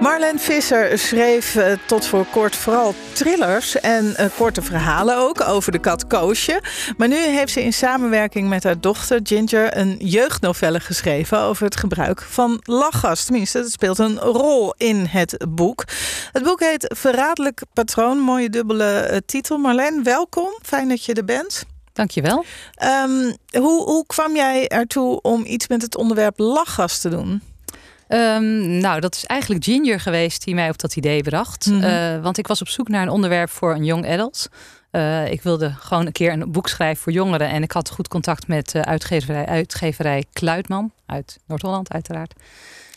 Marlen 0.00 0.38
Visser 0.38 0.98
schreef 0.98 1.54
uh, 1.54 1.72
tot 1.86 2.06
voor 2.06 2.26
kort 2.26 2.56
vooral 2.56 2.94
thrillers 3.12 3.80
en 3.80 4.04
uh, 4.20 4.26
korte 4.36 4.62
verhalen 4.62 5.16
ook 5.16 5.40
over 5.48 5.72
de 5.72 5.78
kat 5.78 6.06
Koosje. 6.06 6.62
Maar 6.96 7.08
nu 7.08 7.16
heeft 7.16 7.52
ze 7.52 7.62
in 7.62 7.72
samenwerking 7.72 8.48
met 8.48 8.64
haar 8.64 8.80
dochter 8.80 9.20
Ginger 9.22 9.76
een 9.76 9.96
jeugdnovelle 9.98 10.80
geschreven 10.80 11.38
over 11.38 11.64
het 11.64 11.76
gebruik 11.76 12.22
van 12.22 12.60
lachgas. 12.62 13.24
Tenminste, 13.24 13.58
het 13.58 13.72
speelt 13.72 13.98
een 13.98 14.18
rol 14.18 14.74
in 14.76 15.06
het 15.08 15.46
boek. 15.48 15.84
Het 16.32 16.42
boek 16.42 16.60
heet 16.60 16.94
Verraderlijk 16.96 17.62
Patroon, 17.72 18.18
mooie 18.18 18.50
dubbele 18.50 19.08
uh, 19.10 19.16
titel. 19.26 19.58
Marlen, 19.58 20.02
welkom. 20.02 20.48
Fijn 20.62 20.88
dat 20.88 21.04
je 21.04 21.14
er 21.14 21.24
bent. 21.24 21.64
Dankjewel. 21.92 22.44
Um, 23.04 23.36
hoe, 23.62 23.82
hoe 23.82 24.06
kwam 24.06 24.36
jij 24.36 24.68
ertoe 24.68 25.20
om 25.20 25.44
iets 25.44 25.68
met 25.68 25.82
het 25.82 25.96
onderwerp 25.96 26.38
lachgas 26.38 27.00
te 27.00 27.08
doen? 27.08 27.49
Um, 28.12 28.78
nou, 28.78 29.00
dat 29.00 29.14
is 29.14 29.24
eigenlijk 29.24 29.64
Ginger 29.64 30.00
geweest 30.00 30.44
die 30.44 30.54
mij 30.54 30.68
op 30.68 30.78
dat 30.78 30.96
idee 30.96 31.22
bracht. 31.22 31.66
Mm 31.66 31.80
-hmm. 31.80 32.16
uh, 32.16 32.22
want 32.22 32.38
ik 32.38 32.46
was 32.46 32.60
op 32.60 32.68
zoek 32.68 32.88
naar 32.88 33.02
een 33.02 33.08
onderwerp 33.08 33.50
voor 33.50 33.74
een 33.74 33.84
young 33.84 34.08
adult. 34.08 34.48
Uh, 34.92 35.30
ik 35.30 35.42
wilde 35.42 35.70
gewoon 35.70 36.06
een 36.06 36.12
keer 36.12 36.32
een 36.32 36.52
boek 36.52 36.68
schrijven 36.68 37.02
voor 37.02 37.12
jongeren. 37.12 37.48
En 37.48 37.62
ik 37.62 37.72
had 37.72 37.90
goed 37.90 38.08
contact 38.08 38.48
met 38.48 38.74
uh, 38.74 38.82
uitgeverij, 38.82 39.46
uitgeverij 39.46 40.24
Kluitman 40.32 40.92
uit 41.06 41.38
Noord-Holland 41.46 41.92
uiteraard. 41.92 42.32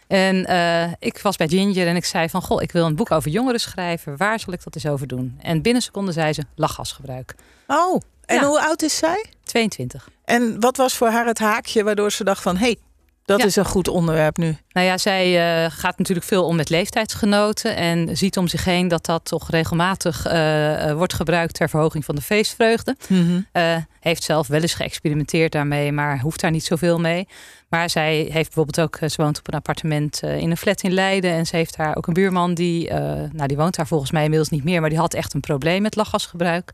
En 0.08 0.36
uh, 0.36 0.92
ik 1.00 1.20
was 1.20 1.36
bij 1.36 1.48
Ginger 1.48 1.88
en 1.88 1.96
ik 1.96 2.06
zei 2.06 2.30
van... 2.30 2.42
goh, 2.42 2.62
ik 2.62 2.72
wil 2.72 2.86
een 2.86 2.96
boek 2.96 3.12
over 3.12 3.32
jongeren 3.32 3.60
schrijven. 3.60 4.18
Waar 4.18 4.40
zal 4.40 4.54
ik 4.54 4.64
dat 4.64 4.76
eens 4.76 4.86
over 4.86 5.08
doen? 5.08 5.38
En 5.42 5.62
binnen 5.62 5.82
seconden 5.82 6.14
zei 6.14 6.34
ze 6.34 6.44
lachgasgebruik. 6.56 7.36
Oh, 7.68 8.02
en 8.26 8.36
ja. 8.36 8.46
hoe 8.46 8.62
oud 8.62 8.82
is 8.82 8.98
zij? 8.98 9.26
22. 9.44 10.10
En 10.26 10.60
wat 10.60 10.78
was 10.78 10.94
voor 10.94 11.08
haar 11.08 11.26
het 11.26 11.40
haakje 11.40 11.84
waardoor 11.84 12.12
ze 12.12 12.24
dacht 12.24 12.42
van... 12.42 12.58
hey, 12.58 12.78
dat 13.26 13.40
ja. 13.40 13.46
is 13.46 13.56
een 13.56 13.66
goed 13.66 13.88
onderwerp 13.88 14.38
nu. 14.38 14.58
Nou 14.72 14.88
ja, 14.88 14.98
zij 14.98 15.64
uh, 15.66 15.72
gaat 15.72 15.98
natuurlijk 15.98 16.28
veel 16.28 16.46
om 16.46 16.56
met 16.56 16.70
leeftijdsgenoten. 16.70 17.76
En 17.76 18.18
ziet 18.18 18.38
om 18.38 18.48
zich 18.48 18.66
heen 18.66 18.88
dat 18.88 19.06
dat 19.06 19.26
toch 19.26 19.50
regelmatig 19.50 20.28
uh, 20.28 20.92
wordt 20.92 21.14
gebruikt 21.14 21.54
ter 21.54 21.70
verhoging 21.70 22.06
van 22.06 22.16
de 22.16 22.22
feestvreugde. 22.22 22.96
Mm 23.08 23.26
-hmm. 23.26 23.48
uh, 23.54 23.78
heeft 24.00 24.24
zelf 24.24 24.48
wel 24.48 24.62
eens 24.62 24.74
geëxperimenteerd 24.74 25.52
daarmee, 25.52 25.92
maar 25.92 26.20
hoeft 26.20 26.42
daar 26.42 26.52
niet 26.52 26.66
zoveel 26.66 27.00
mee. 27.00 27.28
Maar 27.70 27.90
zij 27.90 28.16
heeft 28.16 28.54
bijvoorbeeld 28.54 28.80
ook, 28.80 29.10
ze 29.10 29.22
woont 29.22 29.40
op 29.40 29.48
een 29.48 29.54
appartement 29.54 30.22
in 30.24 30.52
een 30.52 30.58
flat 30.58 30.82
in 30.82 30.94
Leiden. 30.94 31.32
En 31.32 31.46
ze 31.46 31.56
heeft 31.56 31.78
daar 31.78 31.96
ook 31.96 32.08
een 32.08 32.14
buurman 32.14 32.54
die, 32.54 32.90
nou 33.32 33.48
die 33.48 33.58
woont 33.58 33.76
daar 33.76 33.88
volgens 33.88 34.12
mij 34.12 34.24
inmiddels 34.24 34.50
niet 34.50 34.64
meer. 34.64 34.82
Maar 34.82 34.90
die 34.90 35.00
had 35.00 35.14
echt 35.14 35.34
een 35.34 35.40
probleem 35.40 35.82
met 35.82 35.96
lachgasgebruik. 35.96 36.74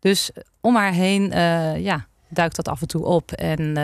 Dus 0.00 0.30
om 0.60 0.76
haar 0.76 0.92
heen, 0.92 1.30
ja, 1.82 2.06
duikt 2.28 2.56
dat 2.56 2.68
af 2.68 2.80
en 2.80 2.86
toe 2.86 3.04
op. 3.04 3.32
En 3.32 3.76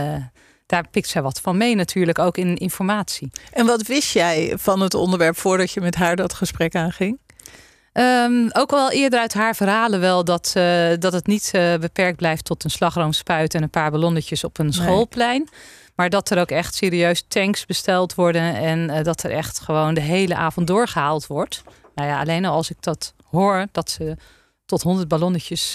daar 0.67 0.89
pikt 0.89 1.09
zij 1.09 1.23
wat 1.23 1.41
van 1.41 1.57
mee 1.57 1.75
natuurlijk, 1.75 2.19
ook 2.19 2.37
in 2.37 2.57
informatie. 2.57 3.31
En 3.53 3.67
wat 3.67 3.87
wist 3.87 4.13
jij 4.13 4.55
van 4.57 4.81
het 4.81 4.95
onderwerp 4.95 5.37
voordat 5.37 5.71
je 5.71 5.81
met 5.81 5.95
haar 5.95 6.17
dat 6.17 6.35
gesprek 6.35 6.75
aanging? 6.75 7.19
Um, 7.93 8.49
ook 8.53 8.71
wel 8.71 8.91
eerder 8.91 9.19
uit 9.19 9.35
haar 9.35 9.55
verhalen 9.55 10.01
wel 10.01 10.25
dat, 10.25 10.55
uh, 10.57 10.89
dat 10.99 11.13
het 11.13 11.27
niet 11.27 11.53
uh, 11.55 11.75
beperkt 11.77 12.17
blijft 12.17 12.45
tot 12.45 12.65
een 12.65 12.71
slagroomspuit 12.71 13.55
en 13.55 13.63
een 13.63 13.71
paar 13.71 13.91
ballonnetjes 13.91 14.45
op 14.45 14.59
een 14.59 14.73
schoolplein. 14.73 15.39
Nee. 15.39 15.61
Maar 15.95 16.11
dat 16.11 16.31
er 16.31 16.39
ook 16.39 16.51
echt 16.51 16.75
serieus 16.75 17.25
tanks 17.29 17.67
besteld 17.67 18.15
worden 18.15 18.55
en 18.55 18.91
uh, 18.91 19.03
dat 19.03 19.23
er 19.23 19.31
echt 19.31 19.61
gewoon 19.61 19.95
de 19.95 20.01
hele 20.01 20.35
avond 20.35 20.67
doorgehaald 20.67 21.27
wordt. 21.27 21.63
Nou 21.95 22.09
ja, 22.09 22.21
alleen 22.21 22.45
al 22.45 22.55
als 22.55 22.71
ik 22.71 22.77
dat 22.81 23.15
hoor, 23.25 23.67
dat 23.73 23.91
ze 23.91 24.17
tot 24.67 24.83
100 24.83 25.09
ballonnetjes 25.09 25.73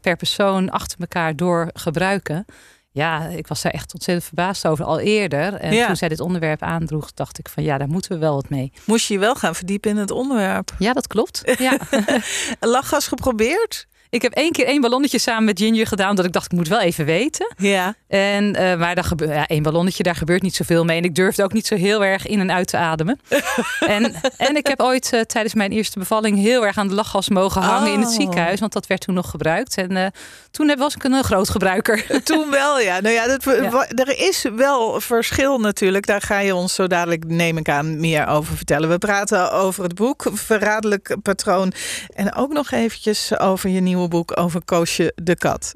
per 0.00 0.16
persoon 0.16 0.70
achter 0.70 1.00
elkaar 1.00 1.36
door 1.36 1.70
gebruiken 1.72 2.44
ja, 2.92 3.26
ik 3.26 3.46
was 3.46 3.62
daar 3.62 3.72
echt 3.72 3.94
ontzettend 3.94 4.26
verbaasd 4.26 4.66
over 4.66 4.84
al 4.84 5.00
eerder. 5.00 5.54
En 5.54 5.74
ja. 5.74 5.86
toen 5.86 5.96
zij 5.96 6.08
dit 6.08 6.20
onderwerp 6.20 6.62
aandroeg, 6.62 7.12
dacht 7.12 7.38
ik 7.38 7.48
van 7.48 7.62
ja, 7.62 7.78
daar 7.78 7.88
moeten 7.88 8.12
we 8.12 8.18
wel 8.18 8.34
wat 8.34 8.48
mee. 8.48 8.72
Moest 8.84 9.06
je 9.06 9.14
je 9.14 9.20
wel 9.20 9.34
gaan 9.34 9.54
verdiepen 9.54 9.90
in 9.90 9.96
het 9.96 10.10
onderwerp? 10.10 10.74
Ja, 10.78 10.92
dat 10.92 11.06
klopt. 11.06 11.42
Ja. 11.58 11.78
Lachgas 12.60 13.06
geprobeerd? 13.06 13.86
Ik 14.12 14.22
heb 14.22 14.32
één 14.32 14.52
keer 14.52 14.66
één 14.66 14.80
ballonnetje 14.80 15.18
samen 15.18 15.44
met 15.44 15.58
Ginger 15.58 15.86
gedaan. 15.86 16.16
Dat 16.16 16.24
ik 16.24 16.32
dacht, 16.32 16.52
ik 16.52 16.58
moet 16.58 16.68
wel 16.68 16.80
even 16.80 17.04
weten. 17.04 17.54
Ja. 17.56 17.94
En, 18.08 18.44
uh, 18.44 18.78
maar 18.78 18.94
daar 18.94 19.04
gebeurt, 19.04 19.30
ja, 19.30 19.46
één 19.46 19.62
ballonnetje, 19.62 20.02
daar 20.02 20.14
gebeurt 20.14 20.42
niet 20.42 20.54
zoveel 20.54 20.84
mee. 20.84 20.98
En 20.98 21.04
ik 21.04 21.14
durfde 21.14 21.42
ook 21.42 21.52
niet 21.52 21.66
zo 21.66 21.74
heel 21.74 22.04
erg 22.04 22.26
in 22.26 22.40
en 22.40 22.52
uit 22.52 22.66
te 22.66 22.76
ademen. 22.76 23.20
en, 23.80 24.14
en 24.36 24.56
ik 24.56 24.66
heb 24.66 24.80
ooit 24.80 25.10
uh, 25.14 25.20
tijdens 25.20 25.54
mijn 25.54 25.70
eerste 25.70 25.98
bevalling 25.98 26.38
heel 26.38 26.66
erg 26.66 26.78
aan 26.78 26.88
de 26.88 26.94
lachgas 26.94 27.28
mogen 27.28 27.62
hangen 27.62 27.88
oh. 27.88 27.94
in 27.94 28.00
het 28.00 28.10
ziekenhuis. 28.10 28.60
Want 28.60 28.72
dat 28.72 28.86
werd 28.86 29.00
toen 29.00 29.14
nog 29.14 29.30
gebruikt. 29.30 29.76
En 29.76 29.90
uh, 29.90 30.06
toen 30.50 30.76
was 30.76 30.94
ik 30.94 31.04
een 31.04 31.24
groot 31.24 31.50
gebruiker. 31.50 32.06
toen 32.24 32.50
wel, 32.50 32.80
ja. 32.80 33.00
Nou 33.00 33.14
ja, 33.14 33.26
dat, 33.26 33.44
ja. 33.44 33.88
er 33.88 34.18
is 34.28 34.44
wel 34.56 35.00
verschil 35.00 35.58
natuurlijk. 35.58 36.06
Daar 36.06 36.22
ga 36.22 36.38
je 36.38 36.54
ons 36.54 36.74
zo 36.74 36.86
dadelijk, 36.86 37.24
neem 37.26 37.56
ik 37.56 37.68
aan, 37.68 38.00
meer 38.00 38.26
over 38.26 38.56
vertellen. 38.56 38.88
We 38.88 38.98
praten 38.98 39.52
over 39.52 39.82
het 39.82 39.94
boek 39.94 40.30
Verraderlijk 40.32 41.16
Patroon. 41.22 41.72
En 42.14 42.34
ook 42.34 42.52
nog 42.52 42.70
eventjes 42.70 43.38
over 43.38 43.70
je 43.70 43.80
nieuwe 43.80 44.00
boek 44.08 44.38
over 44.40 44.64
Koosje 44.64 45.12
de 45.14 45.36
Kat. 45.36 45.74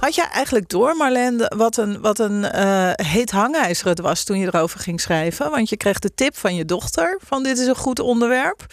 Had 0.00 0.14
jij 0.14 0.28
eigenlijk 0.30 0.68
door, 0.68 0.96
Marlene, 0.96 1.52
wat 1.56 1.76
een, 1.76 2.00
wat 2.00 2.18
een 2.18 2.44
uh, 2.54 2.90
heet 2.92 3.30
hangijzer 3.30 3.86
het 3.86 4.00
was 4.00 4.24
toen 4.24 4.38
je 4.38 4.46
erover 4.46 4.80
ging 4.80 5.00
schrijven? 5.00 5.50
Want 5.50 5.68
je 5.68 5.76
kreeg 5.76 5.98
de 5.98 6.14
tip 6.14 6.36
van 6.36 6.54
je 6.54 6.64
dochter 6.64 7.20
van 7.24 7.42
dit 7.42 7.58
is 7.58 7.66
een 7.66 7.76
goed 7.76 7.98
onderwerp. 7.98 8.66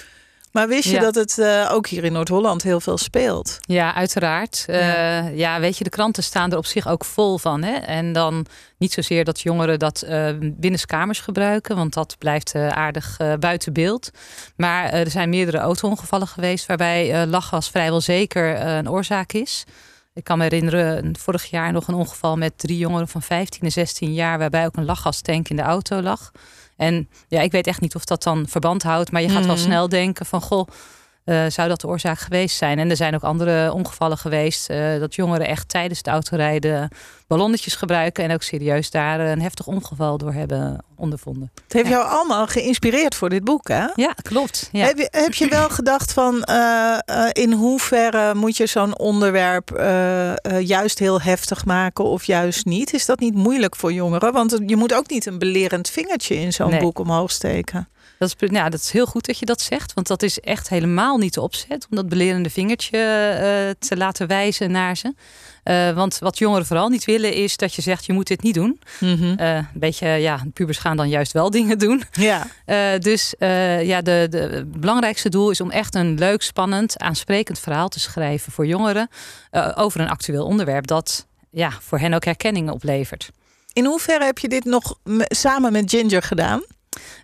Maar 0.52 0.68
wist 0.68 0.84
je 0.84 0.96
ja. 0.96 1.00
dat 1.00 1.16
het 1.16 1.38
uh, 1.38 1.70
ook 1.74 1.88
hier 1.88 2.04
in 2.04 2.14
Noord-Holland 2.14 2.64
heel 2.64 2.80
veel 2.80 2.98
speelt? 2.98 3.58
Ja, 3.62 3.96
uiteraard. 3.96 4.64
Ja. 4.68 5.24
Uh, 5.24 5.38
ja. 5.38 5.60
weet 5.60 5.78
je, 5.78 5.84
de 5.84 5.90
kranten 5.90 6.24
staan 6.24 6.52
er 6.52 6.58
op 6.58 6.66
zich 6.66 6.88
ook 6.88 7.06
vol 7.06 7.38
van. 7.38 7.64
Hè? 7.64 7.74
En 7.74 8.14
dan 8.14 8.46
niet 8.78 8.94
zozeer 8.94 9.24
dat 9.24 9.42
jongeren 9.42 9.80
dat 9.80 10.04
uh, 10.08 10.30
binnenskamers 10.40 11.20
gebruiken, 11.20 11.76
want 11.76 11.94
dat 11.94 12.16
blijft 12.18 12.56
aardig 12.56 13.18
buiten 13.40 13.74
beeld. 13.74 14.12
Maar 14.56 14.90
er 14.90 15.10
zijn 15.10 15.30
meerdere 15.30 15.58
auto-ongevallen 15.58 16.28
geweest 16.28 16.66
waarbij 16.66 17.28
lachgas 17.28 17.70
vrijwel 17.70 18.02
zeker 18.02 18.62
een 18.62 18.90
oorzaak 18.90 19.34
is. 19.34 19.66
Ik 20.14 20.24
kan 20.24 20.38
me 20.38 20.44
herinneren, 20.44 21.18
vorig 21.18 21.46
jaar 21.46 21.72
nog 21.72 21.88
een 21.88 21.94
ongeval 21.94 22.38
met 22.38 22.58
drie 22.58 22.78
jongeren 22.78 23.08
van 23.08 23.22
15 23.22 23.62
en 23.62 23.72
16 23.72 24.14
jaar, 24.14 24.38
waarbij 24.38 24.66
ook 24.66 24.76
een 24.76 24.86
lachgastank 24.86 25.50
in 25.50 25.56
de 25.56 25.62
auto 25.62 26.02
lag. 26.02 26.32
En 26.80 27.10
ja, 27.28 27.42
ik 27.42 27.52
weet 27.52 27.68
echt 27.68 27.82
niet 27.82 27.96
of 27.96 28.06
dat 28.06 28.24
dan 28.24 28.46
verband 28.48 28.84
houdt. 28.84 29.12
Maar 29.12 29.22
je 29.22 29.30
gaat 29.30 29.46
wel 29.46 29.56
Mhm. 29.56 29.64
snel 29.64 29.90
denken 29.90 30.26
van 30.26 30.42
goh. 30.42 30.68
Uh, 31.30 31.46
zou 31.48 31.68
dat 31.70 31.82
de 31.82 31.88
oorzaak 31.88 32.20
geweest 32.20 32.58
zijn? 32.58 32.80
En 32.80 32.90
er 32.90 32.96
zijn 32.96 33.16
ook 33.16 33.24
andere 33.24 33.74
ongevallen 33.74 34.18
geweest. 34.18 34.70
Uh, 34.70 35.00
dat 35.00 35.16
jongeren 35.16 35.48
echt 35.48 35.70
tijdens 35.70 35.98
het 35.98 36.08
autorijden 36.08 36.90
ballonnetjes 37.28 37.76
gebruiken. 37.76 38.24
En 38.24 38.32
ook 38.34 38.42
serieus 38.44 38.92
daar 38.92 39.20
een 39.20 39.42
heftig 39.42 39.68
ongeval 39.68 40.18
door 40.18 40.34
hebben 40.34 40.84
ondervonden. 40.96 41.52
Het 41.64 41.74
heeft 41.74 41.88
Ja. 41.88 41.92
jou 41.92 42.08
allemaal 42.10 42.48
geïnspireerd 42.48 43.16
voor 43.16 43.30
dit 43.30 43.44
boek, 43.44 43.68
hè? 43.68 43.86
Ja, 43.96 44.14
klopt. 44.22 44.70
Ja. 44.72 44.86
Heb, 44.86 44.98
je, 44.98 45.08
heb 45.12 45.34
je 45.34 45.48
wel 45.48 45.70
gedacht 45.70 46.14
van 46.14 46.46
uh, 46.50 46.98
in 47.32 47.52
hoeverre 47.54 48.36
moet 48.36 48.58
je 48.58 48.66
zo'n 48.66 48.98
onderwerp 48.98 49.70
juist 50.60 51.00
heel 51.00 51.22
heftig 51.22 51.66
maken 51.66 52.04
of 52.06 52.24
juist 52.24 52.66
niet? 52.66 52.94
Is 52.94 53.06
dat 53.06 53.20
niet 53.20 53.34
moeilijk 53.36 53.76
voor 53.76 53.94
jongeren? 53.94 54.34
Want 54.34 54.58
je 54.66 54.76
moet 54.76 54.94
ook 54.94 55.10
niet 55.10 55.26
een 55.26 55.40
belerend 55.40 55.90
vingertje 55.90 56.36
in 56.36 56.54
zo'n 56.54 56.70
Nee. 56.70 56.80
boek 56.80 57.00
omhoog 57.00 57.32
steken. 57.32 57.88
Dat 58.20 58.36
is, 58.40 58.50
ja, 58.50 58.70
dat 58.70 58.80
is 58.80 58.92
heel 58.92 59.06
goed 59.06 59.26
dat 59.26 59.40
je 59.40 59.46
dat 59.46 59.62
zegt. 59.62 59.94
Want 59.94 60.08
dat 60.08 60.24
is 60.24 60.40
echt 60.40 60.70
helemaal 60.70 61.18
niet 61.18 61.34
de 61.34 61.42
opzet. 61.42 61.88
Om 61.90 61.96
dat 61.96 62.10
belerende 62.10 62.50
vingertje 62.50 62.98
eh, 62.98 63.88
te 63.88 63.98
laten 63.98 64.28
wijzen 64.28 64.72
naar 64.72 64.98
ze. 64.98 65.14
Eh, 65.64 65.92
want 65.92 66.20
wat 66.20 66.38
jongeren 66.38 66.66
vooral 66.66 66.90
niet 66.90 67.06
willen 67.06 67.34
is 67.34 67.58
dat 67.58 67.74
je 67.74 67.82
zegt 67.82 68.06
je 68.06 68.14
moet 68.14 68.28
dit 68.28 68.42
niet 68.42 68.54
doen. 68.54 68.80
Mhm. 69.00 69.34
Eh, 69.38 69.56
een 69.56 69.68
beetje, 69.74 70.08
ja, 70.08 70.44
pubers 70.54 70.78
gaan 70.78 70.98
dan 70.98 71.10
juist 71.10 71.32
wel 71.32 71.50
dingen 71.60 71.78
doen. 71.78 72.04
Ja, 72.12 72.48
dus 72.98 73.34
ja, 73.82 74.02
de, 74.02 74.28
de, 74.30 74.38
het 74.38 74.72
belangrijkste 74.72 75.30
doel 75.30 75.50
is 75.50 75.62
om 75.62 75.72
echt 75.72 75.96
een 75.96 76.18
leuk, 76.18 76.42
spannend, 76.42 76.98
aansprekend 76.98 77.60
verhaal 77.60 77.90
te 77.90 78.00
schrijven 78.00 78.52
voor 78.52 78.66
jongeren. 78.66 79.10
over 79.76 80.00
een 80.00 80.10
actueel 80.10 80.46
onderwerp 80.46 80.88
dat 80.88 81.28
ja, 81.52 81.72
voor 81.82 82.00
hen 82.00 82.14
ook 82.14 82.26
herkenning 82.26 82.70
oplevert. 82.70 83.30
in 83.74 83.86
hoeverre 83.86 84.26
heb 84.26 84.38
je 84.38 84.48
dit 84.48 84.66
nog 84.66 84.96
samen 85.28 85.72
met 85.72 85.90
Ginger 85.90 86.22
gedaan? 86.22 86.64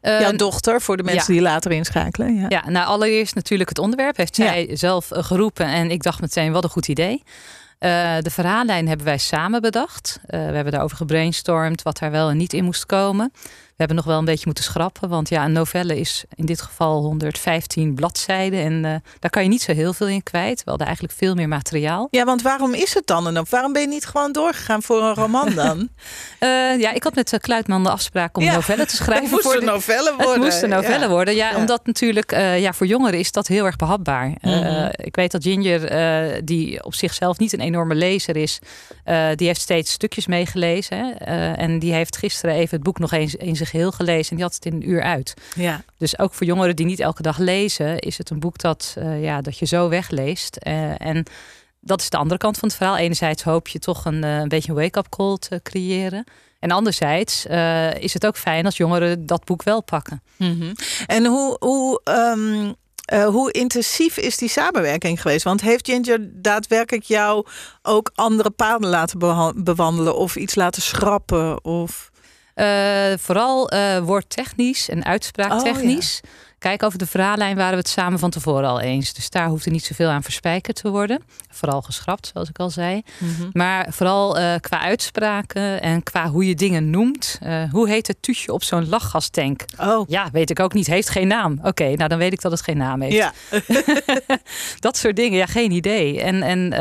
Eh, 0.02 0.20
Jouw 0.20 0.32
dochter, 0.32 0.82
voor 0.82 0.98
de 0.98 1.04
mensen 1.04 1.34
ja. 1.34 1.40
die 1.40 1.50
later 1.50 1.72
inschakelen. 1.72 2.36
Ja. 2.36 2.46
Ja, 2.50 2.70
nou 2.70 2.88
allereerst 2.88 3.36
natuurlijk 3.36 3.70
het 3.70 3.80
onderwerp 3.80 4.18
heeft 4.18 4.36
zij 4.36 4.70
zelf 4.74 5.12
eh, 5.12 5.24
geroepen 5.24 5.66
en 5.66 5.92
ik 5.92 6.04
dacht 6.04 6.22
meteen 6.22 6.52
wat 6.52 6.64
een 6.64 6.70
goed 6.70 6.88
idee. 6.88 7.24
Eh, 7.80 8.18
de 8.20 8.30
verhaallijn 8.30 8.88
hebben 8.88 9.06
wij 9.06 9.18
samen 9.18 9.62
bedacht. 9.62 10.20
Eh, 10.26 10.40
we 10.40 10.56
hebben 10.56 10.72
daarover 10.72 10.98
gebrainstormd 10.98 11.82
wat 11.82 11.98
daar 11.98 12.12
wel 12.12 12.30
en 12.30 12.38
niet 12.38 12.54
in 12.54 12.64
moest 12.64 12.86
komen. 12.86 13.32
Hebben 13.76 13.96
nog 13.96 14.06
wel 14.06 14.18
een 14.18 14.26
beetje 14.26 14.46
moeten 14.46 14.64
schrappen. 14.64 15.10
Want 15.10 15.30
ja, 15.30 15.46
een 15.46 15.52
novelle 15.52 16.00
is 16.00 16.24
in 16.36 16.46
dit 16.46 16.62
geval 16.62 17.02
115 17.02 17.96
bladzijden. 17.96 18.60
En 18.60 18.74
uh, 18.74 18.96
daar 19.20 19.30
kan 19.30 19.44
je 19.44 19.50
niet 19.50 19.62
zo 19.62 19.74
heel 19.74 19.94
veel 19.94 20.08
in 20.08 20.24
kwijt. 20.24 20.64
We 20.64 20.70
hadden 20.70 20.88
eigenlijk 20.88 21.18
veel 21.18 21.36
meer 21.36 21.48
materiaal. 21.48 22.08
Ja, 22.12 22.26
want 22.26 22.42
waarom 22.42 22.74
is 22.74 22.94
het 22.94 23.08
dan 23.08 23.26
een 23.26 23.46
Waarom 23.50 23.74
ben 23.74 23.82
je 23.82 23.88
niet 23.88 24.06
gewoon 24.06 24.32
doorgegaan 24.32 24.82
voor 24.82 25.04
een 25.04 25.14
roman 25.14 25.54
dan? 25.54 25.78
uh, 26.40 26.80
ja, 26.84 26.92
ik 26.92 27.04
had 27.04 27.16
met 27.16 27.38
Kluitman 27.42 27.84
de 27.84 27.90
afspraak 27.90 28.38
om 28.38 28.48
een 28.48 28.54
novelle 28.54 28.86
te 28.86 28.96
schrijven. 29.04 29.24
Het 29.24 29.32
moest 29.32 29.44
voor 29.44 29.56
een 29.56 29.66
novelle 29.66 30.14
worden. 30.18 30.34
Het 30.34 30.42
moest 30.42 30.62
een 30.62 30.70
novelle 30.70 31.00
ja. 31.00 31.10
worden. 31.10 31.36
Ja, 31.36 31.56
omdat 31.56 31.86
natuurlijk 31.86 32.32
uh, 32.32 32.60
ja, 32.60 32.74
voor 32.74 32.88
jongeren 32.88 33.20
is 33.20 33.32
dat 33.32 33.48
heel 33.48 33.66
erg 33.66 33.76
behapbaar. 33.76 34.28
Mm 34.28 34.38
-hmm. 34.42 34.90
ik 34.96 35.16
weet 35.16 35.32
dat 35.32 35.44
Ginger, 35.44 36.46
die 36.46 36.84
op 36.84 36.94
zichzelf 36.94 37.38
niet 37.38 37.54
een 37.54 37.60
enorme 37.60 37.96
lezer 37.96 38.38
is, 38.38 38.60
die 39.36 39.48
heeft 39.48 39.62
steeds 39.62 39.92
stukjes 39.92 40.28
meegelezen. 40.28 41.18
En 41.58 41.80
die 41.80 41.94
heeft 41.94 42.18
gisteren 42.18 42.56
even 42.56 42.76
het 42.76 42.84
boek 42.84 43.00
nog 43.00 43.12
eens 43.12 43.36
in 43.36 43.56
zijn 43.56 43.65
geheel 43.66 43.92
gelezen. 43.92 44.30
En 44.30 44.36
die 44.36 44.46
had 44.46 44.56
het 44.56 44.66
in 44.66 44.74
een 44.74 44.90
uur 44.90 45.04
uit. 45.04 45.34
Ja. 45.56 45.84
Dus 45.98 46.20
ook 46.20 46.34
voor 46.34 46.46
jongeren 46.46 46.76
die 46.76 46.86
niet 46.86 47.00
elke 47.00 47.22
dag 47.22 47.38
lezen, 47.38 48.00
is 48.00 48.18
het 48.18 48.30
een 48.30 48.40
boek 48.40 48.58
dat, 48.58 48.96
uh, 48.98 49.24
ja, 49.24 49.42
dat 49.42 49.58
je 49.58 49.66
zo 49.66 49.90
wegleest. 49.90 50.58
Uh, 50.68 51.02
en 51.02 51.26
dat 51.80 52.02
is 52.02 52.10
de 52.10 52.18
andere 52.18 52.40
kant 52.40 52.58
van 52.58 52.68
het 52.68 52.78
verhaal. 52.78 52.98
Enerzijds 52.98 53.44
hoop 53.44 53.68
je 53.68 53.80
toch 53.80 54.06
een, 54.06 54.24
uh, 54.24 54.38
een 54.38 54.48
beetje 54.48 54.70
een 54.70 54.78
wake-up 54.78 55.10
call 55.10 55.38
te 55.38 55.60
creëren. 55.64 56.24
En 56.60 56.72
anderzijds 56.72 57.46
is 58.00 58.14
het 58.14 58.26
ook 58.26 58.38
fijn 58.38 58.66
als 58.66 58.78
jongeren 58.78 59.26
dat 59.26 59.44
boek 59.44 59.64
wel 59.64 59.84
pakken. 59.84 60.22
Mm 60.36 60.60
-hmm. 60.60 60.74
En 61.06 61.26
hoe, 61.26 61.58
hoe 61.60 62.02
um... 62.04 62.76
Uh, 63.14 63.26
hoe 63.26 63.52
intensief 63.52 64.18
is 64.18 64.38
die 64.38 64.50
samenwerking 64.50 65.22
geweest? 65.22 65.44
Want 65.44 65.62
heeft 65.62 65.88
Ginger 65.88 66.42
daadwerkelijk 66.42 67.04
jou 67.04 67.46
ook 67.82 68.12
andere 68.16 68.50
paden 68.50 68.90
laten 68.90 69.20
bewandelen 69.64 70.16
of 70.16 70.36
iets 70.36 70.56
laten 70.56 70.82
schrappen? 70.82 71.64
Of... 71.64 72.12
Uh, 72.56 73.18
vooral 73.18 73.74
uh, 73.74 73.98
woordtechnisch 73.98 74.90
en 74.90 75.06
uitspraaktechnisch. 75.06 76.22
Oh, 76.24 76.30
ja. 76.30 76.44
Kijk, 76.60 76.84
over 76.84 77.00
de 77.00 77.06
verhaallijn 77.06 77.56
waren 77.56 77.72
we 77.72 77.78
het 77.78 77.88
samen 77.88 78.20
van 78.20 78.30
tevoren 78.30 78.70
al 78.70 78.80
eens. 78.80 79.14
Dus 79.14 79.30
daar 79.30 79.48
hoefde 79.48 79.70
niet 79.70 79.86
zoveel 79.86 80.10
aan 80.10 80.24
verspijkerd 80.24 80.82
te 80.82 80.90
worden. 80.90 81.24
Vooral 81.50 81.82
geschrapt, 81.82 82.30
zoals 82.34 82.50
ik 82.50 82.60
al 82.60 82.70
zei. 82.70 83.02
Mm 83.18 83.36
-hmm. 83.38 83.50
Maar 83.52 83.88
vooral 83.90 84.40
uh, 84.40 84.56
qua 84.60 84.80
uitspraken 84.80 85.82
en 85.82 86.04
qua 86.04 86.30
hoe 86.30 86.48
je 86.48 86.56
dingen 86.56 86.90
noemt. 86.90 87.40
hoe 87.72 87.90
heet 87.90 88.08
het 88.08 88.18
tuutje 88.22 88.54
op 88.54 88.64
zo'n 88.64 88.90
lachgastank? 88.90 89.66
Oh. 89.80 90.10
Ja, 90.10 90.30
weet 90.32 90.50
ik 90.50 90.60
ook 90.60 90.74
niet. 90.74 90.88
Heeft 90.88 91.10
geen 91.10 91.28
naam. 91.28 91.58
Oké, 91.58 91.68
okay, 91.68 91.94
nou 91.94 92.10
dan 92.10 92.18
weet 92.18 92.34
ik 92.34 92.42
dat 92.42 92.52
het 92.52 92.62
geen 92.62 92.78
naam 92.78 93.02
heeft. 93.02 93.16
Ja. 93.16 93.34
dat 94.80 94.98
soort 94.98 95.16
dingen, 95.16 95.38
ja, 95.38 95.46
geen 95.46 95.72
idee. 95.72 96.22
En, 96.22 96.44
en 96.44 96.74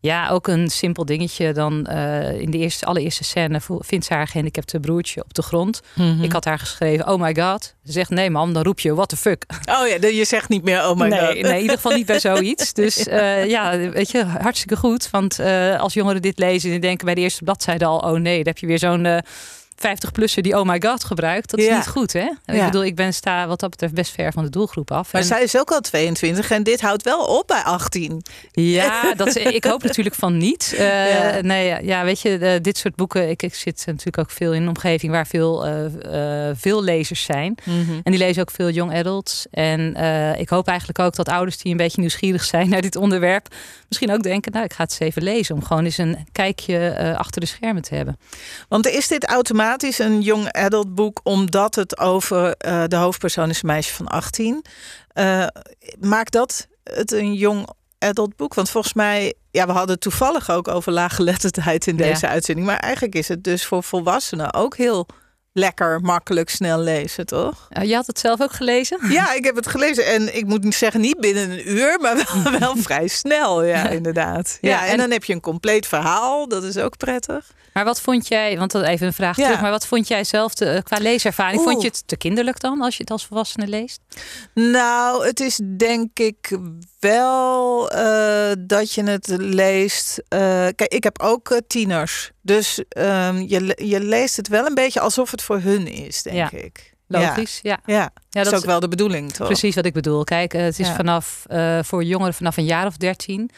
ja, 0.00 0.28
ook 0.28 0.48
een 0.48 0.68
simpel 0.68 1.04
dingetje. 1.04 1.52
Dan 1.52 1.86
uh, 1.90 2.40
in 2.40 2.50
de 2.50 2.58
eerste, 2.58 2.86
allereerste 2.86 3.24
scène 3.24 3.60
vindt 3.78 4.06
ze 4.06 4.14
haar 4.14 4.26
gehandicapte 4.26 4.80
broertje 4.80 5.24
op 5.24 5.34
de 5.34 5.42
grond. 5.42 5.80
Mhm. 5.94 6.06
Mm 6.06 6.14
-hmm. 6.14 6.24
Ik 6.24 6.32
had 6.32 6.44
haar 6.44 6.58
geschreven, 6.58 7.08
oh 7.08 7.20
my 7.20 7.34
god. 7.34 7.74
Ze 7.84 7.92
zegt, 7.92 8.10
nee 8.10 8.30
mam, 8.30 8.52
dan 8.52 8.62
roep 8.62 8.80
je, 8.80 8.94
what 8.94 9.08
the 9.08 9.16
fuck. 9.16 9.44
Oh 9.48 9.88
ja, 9.88 10.08
je 10.08 10.24
zegt 10.24 10.48
niet 10.48 10.64
meer, 10.64 10.88
oh 10.88 10.96
my 10.96 11.08
nee, 11.08 11.20
god. 11.20 11.28
Nee, 11.28 11.54
in 11.54 11.60
ieder 11.60 11.76
geval 11.76 11.92
niet 11.92 12.06
bij 12.06 12.20
zoiets. 12.30 12.72
Dus 12.72 13.06
uh, 13.06 13.46
ja, 13.48 13.78
weet 13.78 14.10
je, 14.10 14.24
hartstikke 14.24 14.76
goed. 14.76 15.10
Want 15.10 15.40
uh, 15.40 15.80
als 15.80 15.94
jongeren 15.94 16.22
dit 16.22 16.38
lezen 16.38 16.72
en 16.72 16.80
denken 16.80 17.04
bij 17.04 17.14
de 17.14 17.20
eerste 17.20 17.44
bladzijde 17.44 17.84
al, 17.84 17.98
oh 17.98 18.18
nee, 18.18 18.36
dan 18.36 18.46
heb 18.46 18.58
je 18.58 18.66
weer 18.66 18.78
zo'n... 18.78 19.22
50-plusser 19.86 20.42
die 20.42 20.58
oh 20.58 20.66
my 20.66 20.80
god 20.86 21.04
gebruikt. 21.04 21.50
Dat 21.50 21.60
is 21.60 21.66
ja. 21.66 21.76
niet 21.76 21.86
goed, 21.88 22.12
hè? 22.12 22.18
Ja. 22.20 22.34
Ik 22.46 22.64
bedoel, 22.64 22.84
ik 22.84 22.94
ben 22.96 23.14
sta 23.14 23.46
wat 23.46 23.60
dat 23.60 23.70
betreft 23.70 23.94
best 23.94 24.12
ver 24.12 24.32
van 24.32 24.44
de 24.44 24.50
doelgroep 24.50 24.90
af. 24.90 25.12
Maar 25.12 25.20
En- 25.20 25.26
zij 25.26 25.42
is 25.42 25.58
ook 25.58 25.70
al 25.70 25.80
22 25.80 26.50
en 26.50 26.62
dit 26.62 26.80
houdt 26.80 27.02
wel 27.02 27.24
op 27.24 27.46
bij 27.46 27.62
18. 27.62 28.22
Ja, 28.52 29.14
dat, 29.16 29.36
ik 29.36 29.64
hoop 29.64 29.82
natuurlijk 29.82 30.14
van 30.16 30.36
niet. 30.36 30.74
Eh, 30.78 30.88
Ja. 31.34 31.40
Nee, 31.40 31.84
ja, 31.84 32.04
weet 32.04 32.20
je, 32.20 32.38
de- 32.38 32.58
dit 32.62 32.78
soort 32.78 32.94
boeken. 32.96 33.28
Ik, 33.30 33.42
ik 33.42 33.54
zit 33.54 33.82
natuurlijk 33.86 34.18
ook 34.18 34.30
veel 34.30 34.52
in 34.52 34.62
een 34.62 34.68
omgeving 34.68 35.12
waar 35.12 35.26
veel, 35.26 35.66
eh, 35.66 36.48
eh, 36.48 36.56
veel 36.58 36.82
lezers 36.82 37.22
zijn. 37.22 37.54
En 38.02 38.10
die 38.12 38.18
lezen 38.18 38.42
ook 38.42 38.50
veel 38.50 38.70
young 38.70 38.94
adults. 38.94 39.46
En 39.50 39.94
eh, 39.94 40.38
ik 40.40 40.48
hoop 40.48 40.68
eigenlijk 40.68 40.98
ook 40.98 41.14
dat 41.16 41.28
ouders 41.28 41.56
die 41.58 41.70
een 41.72 41.76
beetje 41.78 42.00
nieuwsgierig 42.00 42.44
zijn 42.44 42.68
naar 42.68 42.80
dit 42.82 42.96
onderwerp. 42.96 43.46
misschien 43.88 44.12
ook 44.12 44.22
denken: 44.22 44.52
Nou, 44.52 44.64
ik 44.64 44.72
ga 44.72 44.82
het 44.82 44.90
eens 44.90 45.00
even 45.00 45.22
lezen. 45.22 45.54
Om 45.54 45.64
gewoon 45.64 45.84
eens 45.84 45.98
een 45.98 46.26
kijkje 46.32 46.88
eh, 46.88 47.16
achter 47.18 47.40
de 47.40 47.46
schermen 47.46 47.82
te 47.82 47.94
hebben. 47.94 48.18
Want 48.68 48.86
is 48.88 49.08
dit 49.08 49.24
automatisch 49.26 49.68
een 49.78 50.20
young 50.20 50.52
adult 50.52 50.94
boek 50.94 51.20
omdat 51.22 51.74
het 51.74 51.98
over 51.98 52.54
eh, 52.56 52.84
de 52.86 52.96
hoofdpersoon 52.96 53.50
is 53.50 53.62
een 53.62 53.68
meisje 53.68 53.94
van 53.94 54.06
18? 54.06 54.64
Eh, 55.08 55.46
maakt 56.00 56.32
dat 56.32 56.66
het 56.84 57.12
een 57.12 57.34
young 57.34 57.68
adult 57.98 58.36
boek? 58.36 58.54
Want 58.54 58.70
volgens 58.70 58.94
mij, 58.94 59.34
ja, 59.50 59.66
we 59.66 59.72
hadden 59.72 59.90
het 59.90 60.00
toevallig 60.00 60.50
ook 60.50 60.68
over 60.68 60.92
laaggeletterdheid 60.92 61.86
in 61.86 61.96
deze 61.96 62.28
uitzending. 62.28 62.66
Maar 62.66 62.78
eigenlijk 62.78 63.14
is 63.14 63.28
het 63.28 63.44
dus 63.44 63.66
voor 63.66 63.82
volwassenen 63.82 64.54
ook 64.54 64.76
heel 64.76 65.06
lekker, 65.52 66.00
makkelijk, 66.00 66.50
snel 66.50 66.78
lezen, 66.80 67.26
toch? 67.26 67.66
Eh, 67.70 67.84
je 67.88 67.94
had 67.94 68.06
het 68.06 68.18
zelf 68.18 68.40
ook 68.40 68.52
gelezen? 68.52 68.98
Ja, 69.12 69.34
ik 69.34 69.44
heb 69.44 69.56
het 69.56 69.66
gelezen 69.66 70.06
en 70.06 70.36
ik 70.36 70.46
moet 70.46 70.64
niet 70.64 70.74
zeggen 70.74 71.00
niet 71.00 71.20
binnen 71.20 71.50
een 71.50 71.70
uur, 71.70 71.98
maar 72.00 72.16
wel, 72.42 72.58
wel 72.58 72.76
vrij 72.76 73.08
snel, 73.08 73.64
ja, 73.64 73.88
inderdaad. 73.88 74.58
Ja, 74.60 74.70
Ja, 74.70 74.84
en, 74.84 74.90
en- 74.92 74.98
dan 74.98 75.10
heb 75.10 75.24
je 75.24 75.32
een 75.32 75.40
compleet 75.40 75.86
verhaal, 75.86 76.48
dat 76.48 76.64
is 76.64 76.76
ook 76.76 76.96
prettig. 76.96 77.52
Maar 77.72 77.84
wat 77.84 78.00
vond 78.00 78.28
jij, 78.28 78.58
want 78.58 78.70
dat 78.70 78.82
even 78.84 79.06
een 79.06 79.12
vraag 79.12 79.36
Ja. 79.36 79.44
terug, 79.44 79.60
maar 79.60 79.70
wat 79.70 79.86
vond 79.86 80.08
jij 80.08 80.24
zelf 80.24 80.54
te, 80.54 80.64
eh, 80.64 80.82
qua 80.82 80.96
leeservaring? 81.00 81.62
Vond 81.62 81.82
je 81.82 81.88
het 81.88 82.02
te 82.06 82.16
kinderlijk 82.16 82.60
dan 82.60 82.80
als 82.80 82.96
je 82.96 83.02
het 83.02 83.10
als 83.10 83.26
volwassene 83.26 83.66
leest? 83.66 84.00
Nou, 84.54 85.26
het 85.26 85.40
is 85.40 85.60
denk 85.76 86.18
ik 86.18 86.58
wel 87.00 87.90
eh, 87.90 88.52
dat 88.58 88.92
je 88.94 89.02
het 89.02 89.26
leest. 89.38 90.22
kijk, 90.28 90.82
ik 90.86 91.04
heb 91.04 91.20
ook 91.22 91.60
tieners. 91.66 92.30
Dus 92.42 92.82
ehm, 92.88 93.36
je, 93.36 93.76
je 93.84 94.00
leest 94.00 94.36
het 94.36 94.48
wel 94.48 94.66
een 94.66 94.74
beetje 94.74 95.00
alsof 95.00 95.30
het 95.30 95.42
voor 95.42 95.60
hun 95.60 95.86
is, 95.86 96.22
denk 96.22 96.36
Ja. 96.36 96.50
ik. 96.50 96.94
Logisch, 97.06 97.58
ja. 97.62 97.78
Ja, 97.86 97.94
ja. 98.30 98.42
dat 98.42 98.52
is 98.52 98.58
ook 98.58 98.64
wel 98.64 98.80
de 98.80 98.88
bedoeling, 98.88 99.32
toch? 99.32 99.46
precies 99.46 99.74
wat 99.74 99.84
ik 99.84 99.92
bedoel. 99.92 100.24
Kijk, 100.24 100.54
eh, 100.54 100.62
het 100.62 100.78
is 100.78 100.88
vanaf 100.90 101.44
eh, 101.46 101.78
voor 101.82 102.04
jongeren 102.04 102.34
vanaf 102.34 102.56
een 102.56 102.64
jaar 102.64 102.86
of 102.86 102.96
dertien. 102.96 103.50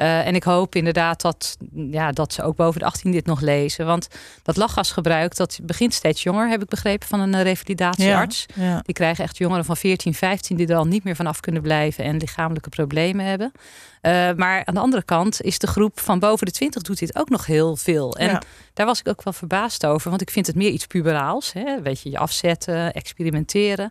Eh, 0.00 0.26
en 0.26 0.34
ik 0.34 0.42
hoop 0.42 0.74
inderdaad 0.74 1.20
dat, 1.20 1.56
ja, 1.74 2.12
dat 2.12 2.32
ze 2.32 2.42
ook 2.42 2.56
boven 2.56 2.80
de 2.80 2.86
18 2.86 3.10
dit 3.12 3.26
nog 3.26 3.40
lezen. 3.40 3.86
Want 3.86 4.08
dat 4.42 4.56
lachgasgebruik, 4.56 5.36
dat 5.36 5.58
begint 5.62 5.94
steeds 5.94 6.22
jonger, 6.22 6.48
heb 6.48 6.62
ik 6.62 6.68
begrepen 6.68 7.08
van 7.08 7.20
een 7.20 7.34
eh, 7.34 7.42
revalidatiearts. 7.42 8.46
Ja. 8.54 8.80
Die 8.84 8.94
krijgen 8.94 9.24
echt 9.24 9.36
jongeren 9.36 9.64
van 9.64 9.76
14, 9.76 10.14
15 10.14 10.56
die 10.56 10.66
er 10.66 10.76
al 10.76 10.86
niet 10.86 11.04
meer 11.04 11.16
vanaf 11.16 11.40
kunnen 11.40 11.62
blijven 11.62 12.04
en 12.04 12.16
lichamelijke 12.16 12.68
problemen 12.68 13.24
hebben. 13.24 13.52
Eh, 14.00 14.12
maar 14.36 14.64
aan 14.64 14.74
de 14.74 14.80
andere 14.80 15.02
kant 15.02 15.42
is 15.42 15.58
de 15.58 15.66
groep 15.66 16.00
van 16.00 16.18
boven 16.18 16.46
de 16.46 16.52
20 16.52 16.82
doet 16.82 16.98
dit 16.98 17.16
ook 17.16 17.28
nog 17.28 17.46
heel 17.46 17.76
veel. 17.76 18.16
En 18.16 18.28
Ja. 18.28 18.42
daar 18.74 18.86
was 18.86 19.00
ik 19.00 19.08
ook 19.08 19.22
wel 19.22 19.32
verbaasd 19.32 19.86
over, 19.86 20.10
want 20.10 20.22
ik 20.22 20.30
vind 20.30 20.46
het 20.46 20.56
meer 20.56 20.70
iets 20.70 20.86
puberaals. 20.86 21.52
Hè? 21.52 21.82
Weet 21.82 22.00
je, 22.00 22.10
je 22.10 22.18
afzetten, 22.18 22.92
experimenteren. 22.92 23.90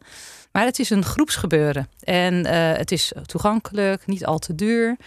Maar 0.52 0.66
het 0.66 0.80
is 0.80 0.90
een 0.90 1.04
groepsgebeuren. 1.06 1.90
En 2.04 2.46
het 2.78 2.92
is 2.92 3.12
toegankelijk, 3.26 4.08
niet 4.08 4.26
al 4.26 4.40
te 4.40 4.56
duur. 4.56 4.98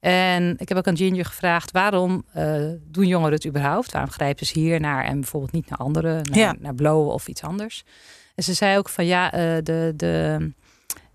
En 0.00 0.54
ik 0.58 0.68
heb 0.68 0.78
ook 0.78 0.86
aan 0.86 0.96
Ginger 0.96 1.24
gevraagd: 1.24 1.70
waarom 1.70 2.24
eh, 2.32 2.54
doen 2.84 3.06
jongeren 3.06 3.34
het 3.34 3.46
überhaupt? 3.46 3.92
Waarom 3.92 4.10
grijpen 4.10 4.46
ze 4.46 4.58
hier 4.58 4.80
naar 4.80 5.04
en 5.04 5.20
bijvoorbeeld 5.20 5.52
niet 5.52 5.68
naar 5.70 5.78
anderen, 5.78 6.14
naar, 6.30 6.38
Ja. 6.38 6.54
naar 6.58 6.74
blowen 6.74 7.12
of 7.12 7.28
iets 7.28 7.42
anders? 7.42 7.84
En 8.34 8.44
ze 8.44 8.52
zei 8.54 8.78
ook 8.78 8.88
van 8.88 9.06
ja, 9.06 9.32
eh, 9.32 9.40
de, 9.62 9.92
de, 9.96 10.50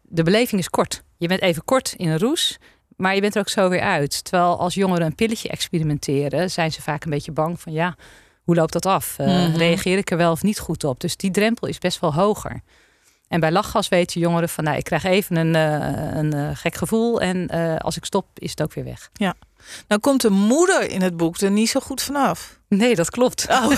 de 0.02 0.24
beleving 0.24 0.62
is 0.62 0.70
kort. 0.70 1.04
Je 1.18 1.28
bent 1.28 1.42
even 1.42 1.64
kort 1.64 1.94
in 1.98 2.10
een 2.10 2.20
roes, 2.20 2.58
maar 2.98 3.16
je 3.16 3.22
bent 3.22 3.34
er 3.36 3.40
ook 3.42 3.50
zo 3.50 3.70
weer 3.70 3.82
uit. 3.82 4.24
Terwijl 4.24 4.60
als 4.60 4.74
jongeren 4.74 5.06
een 5.06 5.16
pilletje 5.16 5.50
experimenteren, 5.50 6.52
zijn 6.52 6.72
ze 6.72 6.82
vaak 6.82 7.04
een 7.04 7.10
beetje 7.10 7.32
bang 7.32 7.60
van 7.62 7.74
ja, 7.74 7.96
hoe 8.44 8.56
loopt 8.56 8.74
dat 8.74 8.86
af? 8.86 9.16
Eh, 9.20 9.28
Mhm. 9.28 9.56
Reageer 9.58 9.98
ik 9.98 10.12
er 10.12 10.18
wel 10.18 10.32
of 10.32 10.44
niet 10.44 10.60
goed 10.60 10.84
op? 10.84 11.00
Dus 11.00 11.18
die 11.18 11.32
drempel 11.32 11.68
is 11.68 11.78
best 11.78 12.00
wel 12.00 12.14
hoger. 12.14 12.62
En 13.34 13.40
bij 13.40 13.52
lachgas 13.52 13.88
weten 13.88 14.20
jongeren 14.20 14.50
van, 14.50 14.64
nou, 14.64 14.78
ik 14.78 14.84
krijg 14.84 15.04
even 15.04 15.36
een, 15.36 15.56
eh, 15.56 16.18
een 16.18 16.34
eh, 16.34 16.50
gek 16.54 16.76
gevoel 16.76 17.22
en 17.22 17.48
eh, 17.48 17.76
als 17.76 17.98
ik 17.98 18.06
stop 18.06 18.26
is 18.34 18.50
het 18.50 18.62
ook 18.62 18.74
weer 18.74 18.84
weg. 18.84 19.10
Nou 19.88 20.02
komt 20.02 20.22
de 20.22 20.30
moeder 20.30 20.90
in 20.90 21.02
het 21.02 21.18
boek 21.18 21.38
er 21.38 21.52
niet 21.52 21.70
zo 21.70 21.80
goed 21.80 22.02
vanaf. 22.02 22.62
Nee, 22.78 22.96
dat 22.96 23.10
klopt. 23.10 23.48
Oh, 23.50 23.70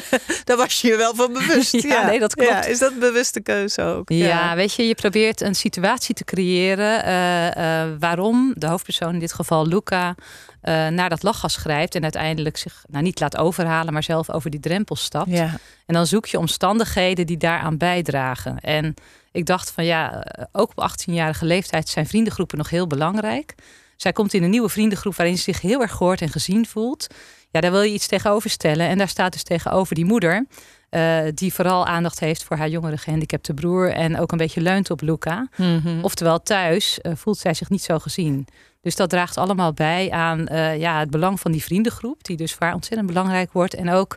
daar 0.44 0.56
was 0.56 0.80
je 0.80 0.88
je 0.88 0.96
wel 0.96 1.14
van 1.14 1.32
bewust. 1.32 1.72
Ja, 1.82 2.06
nee, 2.06 2.18
dat 2.18 2.34
klopt. 2.34 2.50
Ja, 2.50 2.64
is 2.64 2.78
dat 2.78 2.92
een 2.92 2.98
bewuste 2.98 3.40
keuze 3.40 3.82
ook? 3.82 4.08
Ja, 4.08 4.54
weet 4.54 4.74
je, 4.74 4.86
je 4.86 4.94
probeert 4.94 5.40
een 5.40 5.54
situatie 5.54 6.14
te 6.14 6.24
creëren 6.24 7.04
eh, 7.04 7.82
eh, 7.82 7.90
waarom 7.98 8.54
de 8.56 8.66
hoofdpersoon, 8.66 9.12
in 9.12 9.18
dit 9.18 9.32
geval 9.32 9.66
Luca, 9.66 10.14
eh, 10.60 10.88
naar 10.88 11.08
dat 11.08 11.22
lachgas 11.22 11.56
grijpt 11.56 11.94
en 11.94 12.02
uiteindelijk 12.02 12.56
zich 12.56 12.84
nou, 12.88 13.04
niet 13.04 13.20
laat 13.20 13.36
overhalen, 13.36 13.92
maar 13.92 14.02
zelf 14.02 14.30
over 14.30 14.50
die 14.50 14.60
drempel 14.60 14.96
stapt. 14.96 15.30
Ja. 15.30 15.58
En 15.86 15.94
dan 15.94 16.06
zoek 16.06 16.26
je 16.26 16.38
omstandigheden 16.38 17.26
die 17.26 17.36
daaraan 17.36 17.76
bijdragen. 17.76 18.58
En 18.58 18.94
ik 19.32 19.46
dacht 19.46 19.70
van 19.70 19.84
ja, 19.84 20.26
ook 20.52 20.72
op 20.74 20.90
18-jarige 20.90 21.44
leeftijd 21.44 21.88
zijn 21.88 22.06
vriendengroepen 22.06 22.58
nog 22.58 22.70
heel 22.70 22.86
belangrijk. 22.86 23.54
Zij 23.96 24.12
komt 24.12 24.34
in 24.34 24.42
een 24.42 24.50
nieuwe 24.50 24.68
vriendengroep 24.68 25.16
waarin 25.16 25.36
ze 25.36 25.42
zich 25.42 25.60
heel 25.60 25.80
erg 25.82 25.92
gehoord 25.92 26.20
en 26.20 26.28
gezien 26.28 26.66
voelt. 26.66 27.06
Ja, 27.50 27.60
daar 27.60 27.70
wil 27.70 27.82
je 27.82 27.92
iets 27.92 28.06
tegenover 28.06 28.50
stellen. 28.50 28.88
En 28.88 28.98
daar 28.98 29.08
staat 29.08 29.32
dus 29.32 29.42
tegenover 29.42 29.94
die 29.94 30.04
moeder. 30.04 30.46
eh, 30.90 31.18
die 31.34 31.54
vooral 31.54 31.86
aandacht 31.86 32.20
heeft 32.20 32.44
voor 32.44 32.56
haar 32.56 32.68
jongere 32.68 32.96
gehandicapte 32.96 33.54
broer. 33.54 33.92
En 33.92 34.18
ook 34.20 34.32
een 34.32 34.38
beetje 34.38 34.60
leunt 34.60 34.90
op 34.90 35.00
Luca. 35.00 35.48
Mhm. 35.56 36.00
Oftewel 36.02 36.42
thuis 36.42 37.00
eh, 37.00 37.12
voelt 37.14 37.38
zij 37.38 37.54
zich 37.54 37.70
niet 37.70 37.82
zo 37.82 37.98
gezien. 37.98 38.46
Dus 38.80 38.96
dat 38.96 39.10
draagt 39.10 39.36
allemaal 39.36 39.72
bij 39.72 40.10
aan 40.10 40.46
eh, 40.46 40.78
ja, 40.78 40.98
het 40.98 41.10
belang 41.10 41.40
van 41.40 41.52
die 41.52 41.62
vriendengroep. 41.62 42.24
Die 42.24 42.36
dus 42.36 42.52
voor 42.52 42.66
haar 42.66 42.74
ontzettend 42.74 43.08
belangrijk 43.08 43.52
wordt. 43.52 43.74
En 43.74 43.90
ook 43.90 44.16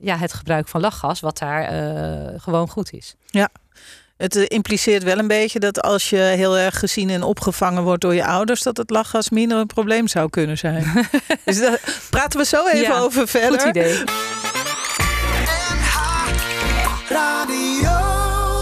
ja, 0.00 0.16
het 0.16 0.32
gebruik 0.32 0.68
van 0.68 0.80
lachgas, 0.80 1.20
wat 1.20 1.38
daar 1.38 1.70
gewoon 2.40 2.68
goed 2.68 2.92
is. 2.92 3.14
Ja. 3.26 3.48
Het 4.18 4.36
eh, 4.36 4.44
impliceert 4.48 5.02
wel 5.02 5.18
een 5.18 5.26
beetje 5.26 5.58
dat 5.58 5.82
als 5.82 6.10
je 6.10 6.16
heel 6.16 6.58
erg 6.58 6.78
gezien 6.78 7.10
en 7.10 7.22
opgevangen 7.22 7.82
wordt 7.82 8.00
door 8.02 8.14
je 8.14 8.24
ouders, 8.24 8.62
dat 8.62 8.76
het 8.76 8.90
lachgas 8.90 9.30
minder 9.30 9.58
een 9.58 9.66
probleem 9.66 10.08
zou 10.08 10.30
kunnen 10.30 10.58
zijn. 10.58 11.08
dus 11.44 11.60
daar 11.60 11.80
praten 12.10 12.38
we 12.38 12.46
zo 12.46 12.66
even 12.66 12.80
Ja, 12.80 12.98
over 12.98 13.28
verder. 13.28 13.60
Goed 13.60 13.68
idee. 13.68 14.04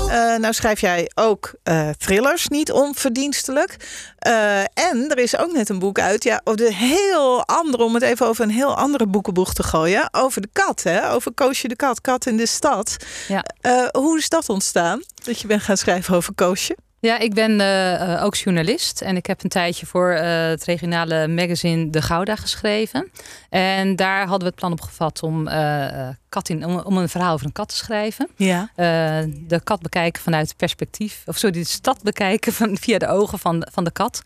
Eh, 0.09 0.37
nou 0.37 0.53
schrijf 0.53 0.81
jij 0.81 1.11
ook 1.15 1.55
eh, 1.63 1.89
thrillers, 1.99 2.49
niet 2.49 2.73
onverdienstelijk. 2.73 3.77
Eh, 4.19 4.61
en 4.61 5.07
er 5.09 5.19
is 5.19 5.37
ook 5.37 5.53
net 5.53 5.69
een 5.69 5.79
boek 5.79 5.99
uit, 5.99 6.25
ja, 6.25 6.41
over 6.45 6.65
de 6.65 6.75
heel 6.75 7.47
andere, 7.47 7.83
om 7.83 7.95
het 7.95 8.03
even 8.03 8.27
over 8.27 8.45
een 8.45 8.51
heel 8.51 8.77
andere 8.77 9.07
boekenboeg 9.07 9.55
te 9.55 9.63
gooien, 9.63 10.09
over 10.13 10.41
de 10.41 10.49
kat, 10.53 10.83
hè? 10.83 11.11
over 11.13 11.33
Koosje 11.33 11.69
de 11.69 11.77
kat, 11.77 12.01
kat 12.01 12.27
in 12.27 12.37
de 12.37 12.47
stad. 12.47 12.97
Ja. 13.29 13.45
Hoe 13.93 14.19
is 14.19 14.29
dat 14.29 14.49
ontstaan, 14.49 15.03
dat 15.25 15.41
je 15.41 15.47
bent 15.47 15.63
gaan 15.63 15.77
schrijven 15.77 16.15
over 16.15 16.35
Koosje? 16.35 16.77
Ja, 17.07 17.19
ik 17.19 17.35
ben 17.35 17.61
eh, 17.61 18.15
eh, 18.15 18.25
ook 18.25 18.35
journalist 18.35 19.01
en 19.01 19.17
ik 19.17 19.27
heb 19.27 19.43
een 19.45 19.49
tijdje 19.51 19.87
voor 19.87 20.11
eh, 20.11 20.47
het 20.49 20.65
regionale 20.65 21.29
magazine 21.29 21.91
De 21.91 22.03
Gouda 22.03 22.37
geschreven. 22.37 23.11
En 23.51 23.97
daar 23.97 24.21
hadden 24.21 24.39
we 24.39 24.45
het 24.47 24.55
plan 24.55 24.73
op 24.73 24.81
gevat 24.81 25.23
om, 25.23 25.45
kat 26.29 26.49
in, 26.49 26.65
om, 26.67 26.79
om 26.79 26.97
een 26.97 27.09
verhaal 27.09 27.33
over 27.33 27.47
een 27.47 27.53
kat 27.53 27.69
te 27.69 27.75
schrijven. 27.77 28.29
Ja. 28.37 28.69
De 29.27 29.61
kat 29.65 29.81
bekijken 29.83 30.23
vanuit 30.23 30.49
het 30.49 30.57
perspectief, 30.57 31.23
of 31.27 31.37
sorry, 31.39 31.59
de 31.61 31.65
stad 31.67 32.03
bekijken 32.03 32.53
van, 32.53 32.77
via 32.81 32.99
de 32.99 33.09
ogen 33.09 33.39
van, 33.39 33.67
van 33.73 33.85
de 33.85 33.91
kat. 33.91 34.23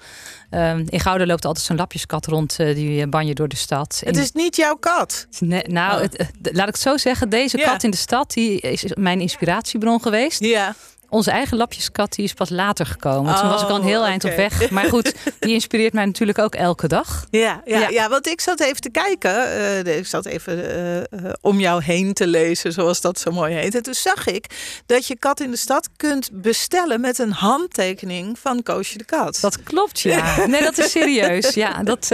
In 0.87 1.01
Gouda 1.01 1.27
loopt 1.27 1.45
altijd 1.45 1.65
zo'n 1.67 1.77
lapjeskat 1.77 2.27
rond, 2.27 2.57
die 2.57 3.07
banje 3.07 3.35
door 3.35 3.49
de 3.49 3.57
stad. 3.57 4.03
Het 4.05 4.17
In- 4.17 4.23
is 4.23 4.33
niet 4.33 4.57
jouw 4.57 4.75
kat. 4.75 5.27
Nee, 5.39 5.63
nou, 5.67 5.95
Oh. 5.95 6.01
het, 6.01 6.31
laat 6.43 6.69
ik 6.69 6.75
het 6.75 6.81
zo 6.81 6.97
zeggen. 6.97 7.29
Deze 7.29 7.59
Ja. 7.59 7.65
kat 7.65 7.83
in 7.83 7.91
de 7.91 7.97
stad 7.97 8.33
die 8.33 8.61
is 8.61 8.85
mijn 8.95 9.21
inspiratiebron 9.21 10.03
geweest. 10.03 10.41
Ja. 10.45 10.75
Onze 11.11 11.31
eigen 11.31 11.57
lapjeskat 11.57 12.13
die 12.13 12.25
is 12.25 12.33
pas 12.35 12.49
later 12.51 12.87
gekomen. 12.87 13.35
Toen 13.37 13.49
was 13.49 13.63
ik 13.63 13.69
al 13.69 13.77
een 13.77 13.83
heel 13.83 14.01
Oh, 14.01 14.07
eind 14.07 14.25
op 14.25 14.35
weg. 14.37 14.71
Maar 14.71 14.85
goed, 14.85 15.15
die 15.39 15.53
inspireert 15.53 15.93
mij 15.93 16.05
natuurlijk 16.05 16.39
ook 16.39 16.55
elke 16.55 16.89
dag. 16.89 17.27
Ja, 17.31 17.61
ja, 17.65 17.79
ja. 17.79 17.89
Ja. 17.89 18.09
want 18.09 18.27
ik 18.27 18.41
zat 18.41 18.61
even 18.61 18.81
te 18.81 18.91
kijken. 18.91 19.45
eh, 19.87 19.97
ik 19.99 20.07
zat 20.07 20.25
even 20.27 20.71
eh, 20.71 20.99
eh, 20.99 21.33
om 21.41 21.61
jou 21.61 21.83
heen 21.83 22.13
te 22.15 22.27
lezen, 22.27 22.73
zoals 22.73 23.01
dat 23.01 23.19
zo 23.19 23.31
mooi 23.31 23.55
heet. 23.55 23.75
En 23.75 23.83
toen 23.83 23.95
zag 23.95 24.27
ik 24.27 24.47
dat 24.87 25.07
je 25.07 25.17
kat 25.19 25.41
in 25.41 25.51
de 25.51 25.57
stad 25.57 25.89
kunt 25.97 26.29
bestellen 26.33 27.01
met 27.01 27.19
een 27.19 27.33
handtekening 27.33 28.39
van 28.39 28.63
Koosje 28.63 28.99
de 28.99 29.05
Kat. 29.05 29.39
Dat 29.41 29.63
klopt, 29.63 30.01
ja. 30.01 30.37
Nee, 30.47 30.63
dat 30.63 30.79
is 30.79 30.91
serieus. 30.91 31.55
Ja, 31.55 31.83
dat, 31.83 32.09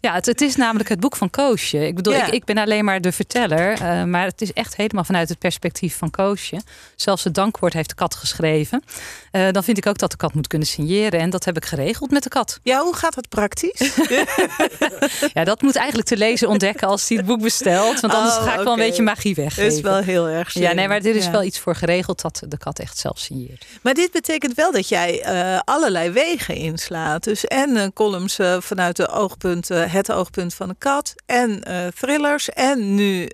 ja 0.00 0.12
het, 0.14 0.26
het 0.26 0.40
is 0.40 0.56
namelijk 0.56 0.88
het 0.88 1.00
boek 1.00 1.16
van 1.16 1.30
Koosje. 1.30 1.86
Ik 1.86 1.94
bedoel, 1.94 2.12
Ja. 2.14 2.26
ik, 2.26 2.32
ik 2.32 2.44
ben 2.44 2.58
alleen 2.58 2.84
maar 2.84 3.00
de 3.00 3.12
verteller. 3.12 3.78
maar 4.08 4.24
het 4.26 4.40
is 4.42 4.52
echt 4.52 4.76
helemaal 4.76 5.04
vanuit 5.04 5.28
het 5.28 5.38
perspectief 5.38 5.96
van 5.96 6.10
Koosje. 6.10 6.60
Zelfs 6.96 7.24
het 7.24 7.34
dankwoord 7.34 7.72
heeft 7.72 7.88
de 7.88 7.94
kat 7.94 8.14
geschreven. 8.24 8.82
Eh, 9.30 9.48
dan 9.50 9.64
vind 9.64 9.78
ik 9.78 9.86
ook 9.86 9.98
dat 9.98 10.10
de 10.10 10.16
kat 10.16 10.34
moet 10.34 10.46
kunnen 10.46 10.68
signeren. 10.68 11.20
En 11.20 11.30
dat 11.30 11.44
heb 11.44 11.56
ik 11.56 11.64
geregeld 11.64 12.10
met 12.10 12.22
de 12.22 12.28
kat. 12.28 12.58
Ja, 12.62 12.82
hoe 12.82 12.96
gaat 12.96 13.14
dat 13.14 13.28
praktisch? 13.28 13.80
Ja, 15.34 15.44
dat 15.44 15.62
moet 15.62 15.76
eigenlijk 15.76 16.08
te 16.08 16.16
lezen 16.16 16.48
ontdekken 16.48 16.88
als 16.88 17.08
hij 17.08 17.16
het 17.16 17.26
boek 17.26 17.40
bestelt. 17.40 18.00
Want 18.00 18.14
anders 18.14 18.36
Oh, 18.36 18.42
ga 18.42 18.54
ik 18.58 18.64
wel 18.64 18.72
een 18.72 18.78
beetje 18.78 19.02
magie 19.02 19.34
Dat 19.34 19.44
weggeven. 19.44 19.72
is 19.76 19.80
wel 19.80 19.96
heel 19.98 20.28
erg 20.28 20.52
Ja, 20.52 20.72
nee, 20.72 20.88
maar 20.88 20.96
er 20.96 21.16
is 21.16 21.24
Ja. 21.24 21.30
wel 21.30 21.42
iets 21.42 21.58
voor 21.58 21.74
geregeld 21.76 22.20
dat 22.22 22.42
de 22.48 22.58
kat 22.58 22.78
echt 22.78 22.98
zelf 22.98 23.18
signeert. 23.18 23.64
Maar 23.82 23.94
dit 23.94 24.10
betekent 24.10 24.54
wel 24.54 24.72
dat 24.72 24.88
jij 24.88 25.22
eh, 25.22 25.58
allerlei 25.64 26.10
wegen 26.10 26.54
inslaat. 26.54 27.24
Dus 27.24 27.44
en 27.44 27.76
eh, 27.76 27.86
columns 27.94 28.38
vanuit 28.58 28.96
de 28.96 29.08
oogpunt, 29.08 29.68
het 29.68 30.12
oogpunt 30.12 30.54
van 30.54 30.68
de 30.68 30.74
kat. 30.78 31.14
En 31.26 31.62
thrillers. 31.94 32.48
En 32.48 32.94
nu 32.94 33.28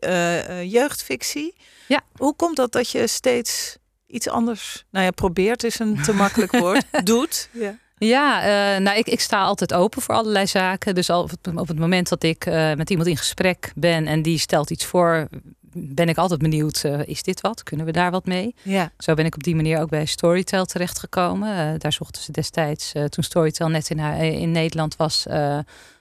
jeugdfictie. 0.64 1.54
Ja. 1.88 2.00
Hoe 2.16 2.34
komt 2.36 2.56
dat 2.56 2.72
dat 2.72 2.90
je 2.90 3.06
steeds 3.06 3.76
iets 4.10 4.28
anders... 4.28 4.84
Nou 4.90 5.04
ja, 5.04 5.10
probeert 5.10 5.64
is 5.64 5.78
een 5.78 6.02
te 6.02 6.12
makkelijk 6.14 6.52
woord. 6.52 6.84
Doet. 7.04 7.48
Ja. 7.52 7.78
Ja, 7.98 8.42
eh, 8.42 8.80
nou, 8.80 8.98
ik, 8.98 9.06
ik 9.06 9.20
sta 9.20 9.42
altijd 9.42 9.72
open 9.74 10.02
voor 10.02 10.14
allerlei 10.14 10.46
zaken. 10.46 10.94
Dus 10.94 11.10
al 11.10 11.22
op 11.22 11.30
het, 11.30 11.54
op 11.54 11.68
het 11.68 11.78
moment 11.78 12.08
dat 12.08 12.22
ik 12.22 12.46
eh, 12.46 12.74
met 12.74 12.90
iemand 12.90 13.08
in 13.08 13.16
gesprek 13.16 13.72
ben 13.74 14.06
en 14.06 14.22
die 14.22 14.38
stelt 14.38 14.70
iets 14.70 14.84
voor, 14.84 15.28
ben 15.72 16.08
ik 16.08 16.16
altijd 16.18 16.40
benieuwd: 16.40 16.84
eh, 16.84 17.00
is 17.06 17.22
dit 17.22 17.40
wat? 17.40 17.62
Kunnen 17.62 17.86
we 17.86 17.92
daar 17.92 18.10
wat 18.10 18.26
mee? 18.26 18.54
ja. 18.62 18.92
Zo 18.98 19.14
ben 19.14 19.24
ik 19.24 19.34
op 19.34 19.42
die 19.42 19.54
manier 19.56 19.80
ook 19.80 19.88
bij 19.90 20.04
Storytel 20.06 20.64
terechtgekomen. 20.64 21.56
Eh 21.56 21.78
daar 21.78 21.92
zochten 21.92 22.22
ze 22.22 22.32
destijds, 22.32 22.92
eh, 22.92 23.04
toen 23.04 23.24
Storytel 23.24 23.68
net 23.68 23.90
in, 23.90 23.98
haar- 23.98 24.24
in 24.24 24.50
Nederland 24.50 24.96
was, 24.96 25.26
eh, 25.26 25.58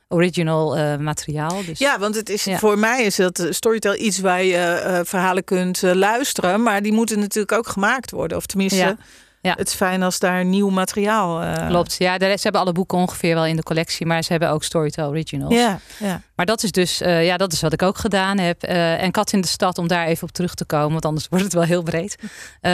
original 0.10 0.78
eh, 0.78 0.98
materiaal. 0.98 1.66
Dus 1.66 1.80
Ja, 1.80 2.00
want 2.00 2.16
het 2.16 2.30
is, 2.30 2.44
Ja. 2.44 2.58
voor 2.58 2.78
mij 2.80 3.04
is 3.04 3.16
dat 3.16 3.39
eh, 3.39 3.51
Storytel 3.51 3.96
iets 3.96 4.20
waar 4.20 4.44
je 4.44 4.56
eh, 4.58 5.00
verhalen 5.04 5.44
kunt 5.44 5.82
luisteren. 5.82 6.63
Maar 6.63 6.82
die 6.82 6.94
moeten 6.94 7.20
natuurlijk 7.20 7.51
ook 7.51 7.68
gemaakt 7.68 8.12
worden. 8.12 8.38
Of 8.38 8.46
tenminste, 8.46 8.78
Ja. 8.80 8.98
Ja. 9.41 9.53
het 9.58 9.67
is 9.67 9.74
fijn 9.74 10.03
als 10.03 10.19
daar 10.19 10.46
nieuw 10.46 10.69
materiaal... 10.69 11.41
eh, 11.41 11.67
Klopt, 11.67 11.96
ja, 11.98 12.17
de- 12.17 12.25
ze 12.25 12.39
hebben 12.43 12.62
alle 12.62 12.72
boeken 12.72 12.98
ongeveer 12.98 13.36
wel 13.36 13.46
in 13.46 13.55
de 13.55 13.63
collectie, 13.63 14.05
maar 14.05 14.24
ze 14.24 14.31
hebben 14.31 14.50
ook 14.50 14.63
Storytel 14.63 15.10
Originals. 15.10 15.53
Ja, 15.53 15.79
ja. 16.00 16.22
Maar 16.36 16.46
dat 16.46 16.63
is 16.63 16.72
dus, 16.72 17.01
eh, 17.01 17.25
ja, 17.25 17.38
dat 17.38 17.53
is 17.53 17.62
wat 17.62 17.74
ik 17.74 17.81
ook 17.81 17.98
gedaan 17.98 18.38
heb. 18.38 18.63
Eh, 18.63 19.01
en 19.03 19.12
Kat 19.12 19.31
in 19.34 19.41
de 19.41 19.48
Stad, 19.48 19.77
om 19.77 19.88
daar 19.88 20.05
even 20.05 20.24
op 20.27 20.34
terug 20.34 20.53
te 20.53 20.65
komen, 20.65 20.91
want 20.91 21.05
anders 21.05 21.27
wordt 21.29 21.43
het 21.46 21.53
wel 21.53 21.63
heel 21.63 21.84
breed. 21.84 22.15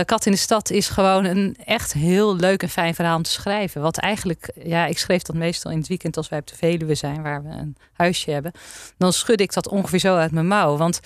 Kat 0.05 0.25
in 0.25 0.31
de 0.31 0.37
Stad 0.37 0.69
is 0.69 0.87
gewoon 0.89 1.25
een 1.25 1.57
echt 1.65 1.93
heel 1.93 2.35
leuk 2.35 2.61
en 2.63 2.69
fijn 2.69 2.95
verhaal 2.95 3.15
om 3.17 3.23
te 3.23 3.29
schrijven. 3.31 3.81
Wat 3.81 3.97
eigenlijk, 3.97 4.49
ja, 4.63 4.85
ik 4.85 4.97
schreef 4.97 5.21
dat 5.21 5.35
meestal 5.35 5.71
in 5.71 5.77
het 5.77 5.87
weekend 5.87 6.17
als 6.17 6.29
wij 6.29 6.39
op 6.39 6.47
de 6.47 6.55
Veluwe 6.55 6.95
zijn, 6.95 7.21
waar 7.21 7.43
we 7.43 7.49
een 7.49 7.75
huisje 7.93 8.31
hebben. 8.31 8.51
Dan 8.97 9.13
schud 9.13 9.41
ik 9.41 9.53
dat 9.53 9.67
ongeveer 9.67 9.99
zo 9.99 10.15
uit 10.15 10.31
mijn 10.31 10.47
mouw. 10.47 10.77
Want 10.77 10.99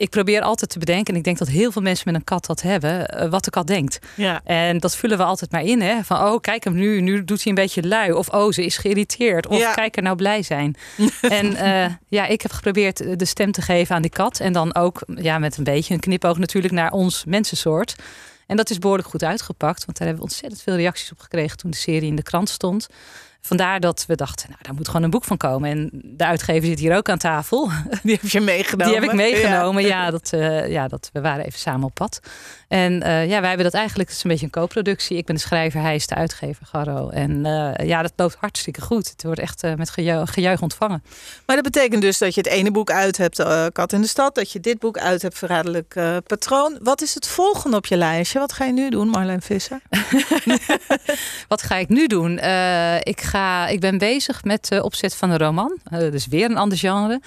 ik 0.00 0.10
probeer 0.10 0.40
altijd 0.40 0.70
te 0.70 0.78
bedenken, 0.78 1.12
en 1.12 1.18
ik 1.18 1.24
denk 1.24 1.38
dat 1.38 1.48
heel 1.48 1.72
veel 1.72 1.82
mensen 1.82 2.04
met 2.06 2.14
een 2.14 2.24
kat 2.24 2.46
dat 2.46 2.62
hebben, 2.62 3.08
eh, 3.08 3.30
wat 3.30 3.44
de 3.44 3.50
kat 3.50 3.66
denkt. 3.66 3.98
ja. 4.16 4.40
En 4.44 4.78
dat 4.78 4.96
vullen 4.96 5.18
we 5.18 5.24
altijd 5.24 5.50
maar 5.52 5.62
in. 5.64 5.80
Hè? 5.80 6.02
Van, 6.04 6.16
oh, 6.16 6.40
kijk 6.40 6.64
hem 6.64 6.74
nu. 6.74 7.00
Nu 7.00 7.24
doet 7.24 7.42
hij 7.42 7.46
een 7.52 7.54
beetje 7.54 7.88
lui. 7.88 8.12
Of, 8.12 8.28
oh, 8.28 8.52
ze 8.52 8.64
is 8.64 8.76
geïrriteerd. 8.76 9.46
Of, 9.46 9.58
Ja. 9.58 9.72
kijk 9.74 9.96
er 9.96 10.02
nou 10.02 10.16
blij 10.16 10.42
zijn. 10.42 10.76
en 11.20 11.56
eh, 11.56 11.92
ja, 12.08 12.26
ik 12.26 12.42
heb 12.42 12.52
geprobeerd 12.52 13.18
de 13.18 13.24
stem 13.24 13.52
te 13.52 13.62
geven 13.62 13.94
aan 13.94 14.02
die 14.02 14.10
kat. 14.10 14.40
En 14.40 14.52
dan 14.52 14.74
ook 14.74 15.02
ja, 15.14 15.38
met 15.38 15.56
een 15.56 15.64
beetje 15.64 15.94
een 15.94 16.00
knipoog 16.00 16.38
natuurlijk 16.38 16.74
naar 16.74 16.92
ons 16.92 17.24
mensensoort. 17.24 17.94
En 18.46 18.56
dat 18.56 18.70
is 18.70 18.78
behoorlijk 18.78 19.08
goed 19.08 19.24
uitgepakt. 19.24 19.84
Want 19.84 19.98
daar 19.98 20.06
hebben 20.06 20.24
we 20.26 20.30
ontzettend 20.30 20.62
veel 20.62 20.76
reacties 20.76 21.12
op 21.12 21.18
gekregen 21.20 21.56
toen 21.56 21.70
de 21.70 21.76
serie 21.76 22.08
in 22.08 22.16
de 22.16 22.22
krant 22.22 22.48
stond. 22.48 22.88
Vandaar 23.40 23.80
dat 23.80 24.04
we 24.06 24.14
dachten, 24.14 24.48
nou, 24.48 24.60
daar 24.62 24.74
moet 24.74 24.86
gewoon 24.86 25.02
een 25.02 25.10
boek 25.10 25.24
van 25.24 25.36
komen. 25.36 25.70
En 25.70 25.90
de 25.92 26.24
uitgever 26.24 26.68
zit 26.68 26.78
hier 26.78 26.96
ook 26.96 27.08
aan 27.08 27.18
tafel. 27.18 27.70
Die 28.02 28.18
heb 28.20 28.30
je 28.30 28.40
meegenomen. 28.40 28.86
Die 28.86 28.94
heb 28.94 29.10
ik 29.10 29.16
meegenomen. 29.16 29.82
Ja. 29.82 29.88
Ja, 29.88 30.10
dat, 30.10 30.32
eh, 30.32 30.68
ja 30.68 30.88
dat, 30.88 31.10
we 31.12 31.20
waren 31.20 31.44
even 31.44 31.58
samen 31.58 31.86
op 31.86 31.94
pad. 31.94 32.20
En 32.68 33.02
eh, 33.02 33.28
ja, 33.28 33.38
wij 33.38 33.48
hebben 33.48 33.64
dat 33.64 33.74
eigenlijk, 33.74 34.08
het 34.08 34.18
is 34.18 34.24
een 34.24 34.30
beetje 34.30 34.46
een 34.46 34.52
co-productie. 34.52 35.16
Ik 35.16 35.26
ben 35.26 35.34
de 35.34 35.40
schrijver, 35.40 35.80
hij 35.80 35.94
is 35.94 36.06
de 36.06 36.14
uitgever, 36.14 36.66
Garro. 36.66 37.08
En 37.08 37.46
eh, 37.46 37.86
ja, 37.86 38.02
dat 38.02 38.12
loopt 38.16 38.36
hartstikke 38.40 38.80
goed. 38.80 39.10
Het 39.10 39.22
wordt 39.22 39.40
echt 39.40 39.76
met 39.76 39.90
gejuich, 39.90 40.32
gejuich 40.32 40.62
ontvangen. 40.62 41.02
Maar 41.46 41.56
dat 41.56 41.64
betekent 41.64 42.02
dus 42.02 42.18
dat 42.18 42.34
je 42.34 42.40
het 42.40 42.50
ene 42.50 42.70
boek 42.70 42.90
uit 42.90 43.16
hebt, 43.16 43.44
Kat 43.72 43.92
in 43.92 44.00
de 44.00 44.06
Stad. 44.06 44.34
Dat 44.34 44.52
je 44.52 44.60
dit 44.60 44.78
boek 44.78 44.98
uit 44.98 45.22
hebt, 45.22 45.38
Verraderlijk 45.38 45.94
Patroon. 46.26 46.78
Wat 46.82 47.02
is 47.02 47.14
het 47.14 47.26
volgende 47.26 47.76
op 47.76 47.86
je 47.86 47.96
lijstje? 47.96 48.38
Wat 48.38 48.52
ga 48.52 48.64
je 48.64 48.72
nu 48.72 48.90
doen, 48.90 49.08
Marleen 49.08 49.42
Visser? 49.42 49.80
Wat 51.48 51.62
ga 51.62 51.76
ik 51.76 51.88
nu 51.88 52.06
doen? 52.06 52.32
Ik, 53.02 53.20
ga, 53.20 53.29
ik 53.68 53.80
ben 53.80 53.98
bezig 53.98 54.44
met 54.44 54.68
de 54.68 54.82
opzet 54.82 55.14
van 55.14 55.30
een 55.30 55.38
roman. 55.38 55.78
Eh 55.84 55.98
dus 55.98 56.26
weer 56.26 56.50
een 56.50 56.56
ander 56.56 56.78
genre. 56.78 57.20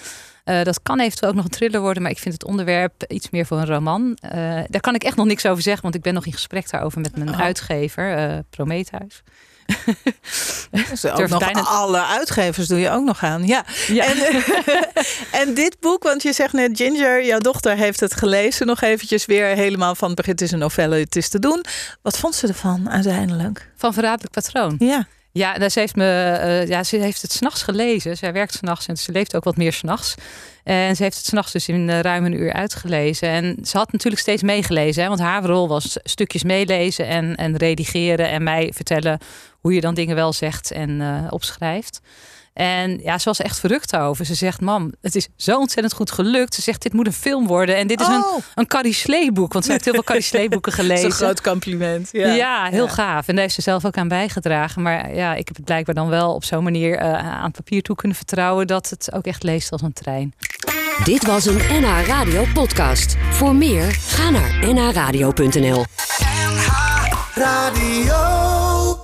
Eh, 0.44 0.64
dat 0.64 0.82
kan 0.82 1.00
eventueel 1.00 1.30
ook 1.30 1.36
nog 1.36 1.46
een 1.46 1.52
thriller 1.52 1.82
worden, 1.82 2.02
maar 2.02 2.12
ik 2.12 2.20
vind 2.20 2.34
het 2.34 2.46
onderwerp 2.46 3.04
iets 3.08 3.30
meer 3.30 3.46
voor 3.46 3.58
een 3.58 3.66
roman. 3.66 4.18
Eh, 4.22 4.32
daar 4.68 4.82
kan 4.82 4.96
ik 4.96 5.04
echt 5.04 5.16
nog 5.16 5.26
niks 5.26 5.46
over 5.46 5.64
zeggen, 5.64 5.84
want 5.84 5.96
ik 5.96 6.02
ben 6.02 6.14
nog 6.14 6.26
in 6.26 6.34
gesprek 6.34 6.70
daarover 6.70 7.02
met 7.02 7.18
mijn 7.18 7.30
Oh. 7.30 7.40
uitgever, 7.40 8.16
eh 8.18 8.38
Prometheus. 8.50 9.22
Dus 10.90 11.06
ook 11.06 11.28
nog 11.28 11.68
alle 11.68 12.06
uitgevers 12.06 12.68
doe 12.68 12.80
je 12.80 12.90
ook 12.90 13.04
nog 13.04 13.24
aan. 13.24 13.48
Ja. 13.48 13.66
Ja. 13.88 14.06
En, 14.06 14.18
en 15.48 15.54
dit 15.54 15.80
boek, 15.80 16.04
want 16.04 16.22
je 16.24 16.34
zegt 16.34 16.54
net 16.54 16.78
Ginger, 16.78 17.26
jouw 17.26 17.40
dochter 17.40 17.76
heeft 17.76 18.00
het 18.00 18.16
gelezen 18.16 18.68
nog 18.68 18.82
eventjes 18.82 19.26
weer 19.26 19.46
helemaal 19.46 19.96
van 19.96 20.08
het 20.08 20.18
begin. 20.18 20.32
Het 20.32 20.42
is 20.42 20.52
een 20.52 20.60
novelle, 20.60 20.96
het 20.96 21.16
is 21.16 21.30
te 21.30 21.40
doen. 21.40 21.66
Wat 22.02 22.18
vond 22.18 22.36
ze 22.36 22.48
ervan 22.48 22.90
uiteindelijk? 22.90 23.70
Van 23.76 23.94
Verraderlijk 23.94 24.32
Patroon. 24.34 24.76
Ja. 24.80 25.08
Ja, 25.36 25.70
ze 25.70 25.80
heeft, 25.80 25.96
me, 25.96 26.38
eh, 26.42 26.68
ja, 26.68 26.84
ze 26.84 26.98
heeft 26.98 27.22
het 27.22 27.32
s'nachts 27.32 27.64
gelezen. 27.64 28.18
Zij 28.18 28.34
werkt 28.34 28.54
s'nachts 28.54 28.88
en 28.88 28.98
ze 28.98 29.12
leeft 29.12 29.36
ook 29.36 29.44
wat 29.44 29.58
meer 29.58 29.74
s'nachts. 29.74 30.16
En 30.64 30.96
ze 30.96 31.04
heeft 31.04 31.18
het 31.18 31.26
s'nachts 31.26 31.52
dus 31.52 31.68
in 31.68 31.90
eh, 31.90 32.00
ruim 32.00 32.26
een 32.26 32.42
uur 32.42 32.54
uitgelezen. 32.54 33.30
En 33.30 33.58
ze 33.64 33.78
had 33.78 33.92
natuurlijk 33.92 34.22
steeds 34.22 34.42
meegelezen. 34.42 35.04
Hè, 35.04 35.08
want 35.08 35.22
haar 35.22 35.44
rol 35.44 35.68
was 35.68 35.98
stukjes 36.04 36.44
meelezen 36.44 37.08
en, 37.08 37.36
en 37.36 37.58
redigeren. 37.58 38.30
En 38.30 38.44
mij 38.44 38.72
vertellen 38.76 39.20
hoe 39.64 39.74
je 39.74 39.82
dan 39.82 39.94
dingen 39.94 40.16
wel 40.16 40.34
zegt 40.34 40.72
en 40.72 41.02
eh, 41.02 41.28
opschrijft. 41.30 42.00
En 42.54 43.00
ja, 43.04 43.18
ze 43.18 43.24
was 43.26 43.40
echt 43.42 43.60
verrukt 43.60 43.96
over. 43.96 44.26
Ze 44.26 44.36
zegt, 44.36 44.62
mam, 44.62 44.92
het 45.02 45.16
is 45.16 45.28
zo 45.38 45.58
ontzettend 45.58 45.94
goed 45.96 46.12
gelukt. 46.12 46.54
Ze 46.54 46.62
zegt, 46.62 46.82
dit 46.82 46.94
moet 46.94 47.08
een 47.08 47.14
film 47.14 47.48
worden. 47.48 47.76
En 47.78 47.88
dit 47.88 48.02
is 48.02 48.08
een, 48.08 48.24
Oh, 48.24 48.38
een 48.56 48.68
Carrie 48.68 48.94
Slee 48.94 49.32
boek. 49.32 49.54
Want 49.54 49.66
ze 49.66 49.72
heeft 49.72 49.84
heel 49.86 49.94
veel 49.94 50.04
Carrie 50.04 50.24
Slee 50.34 50.50
boeken 50.50 50.72
dat 50.72 50.80
is 50.80 50.86
gelezen. 50.88 51.06
een 51.06 51.12
groot 51.16 51.42
compliment. 51.42 52.10
Ja, 52.12 52.28
Ja, 52.34 52.68
heel 52.70 52.86
Ja. 52.86 52.92
gaaf. 52.92 53.28
En 53.28 53.34
daar 53.34 53.44
heeft 53.44 53.56
ze 53.56 53.62
zelf 53.62 53.86
ook 53.86 53.98
aan 53.98 54.08
bijgedragen. 54.08 54.82
Maar 54.82 55.16
ja, 55.16 55.34
ik 55.36 55.48
heb 55.48 55.56
het 55.56 55.66
blijkbaar 55.66 55.96
dan 55.96 56.10
wel 56.10 56.34
op 56.34 56.44
zo'n 56.44 56.64
manier 56.64 56.98
eh, 56.98 57.14
aan 57.14 57.44
het 57.44 57.56
papier 57.56 57.82
toe 57.82 57.96
kunnen 57.96 58.18
vertrouwen 58.18 58.68
dat 58.68 58.90
het 58.90 59.10
ook 59.14 59.26
echt 59.26 59.44
leest 59.44 59.72
als 59.72 59.82
een 59.82 59.94
trein. 59.94 60.34
Dit 61.04 61.26
was 61.26 61.46
een 61.46 61.58
NH 61.82 62.06
Radio 62.08 62.46
podcast. 62.54 63.16
Voor 63.32 63.56
meer, 63.56 63.92
ga 63.92 64.30
naar 64.30 64.74
nhradio.nl. 64.74 65.86
NH 66.20 66.68
Radio. 67.36 68.43